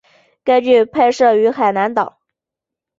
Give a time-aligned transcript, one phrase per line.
[0.43, 2.17] 该剧拍摄于海南岛。